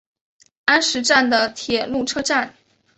[0.65, 2.55] 安食站的铁路车站。